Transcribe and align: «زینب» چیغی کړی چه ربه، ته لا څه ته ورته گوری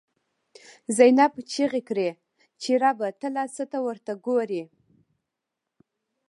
«زینب» 0.95 1.33
چیغی 1.51 1.81
کړی 1.89 2.09
چه 2.61 2.71
ربه، 2.81 3.07
ته 3.19 3.27
لا 3.35 3.43
څه 3.55 3.63
ته 3.71 3.77
ورته 3.85 4.11
گوری 4.25 4.63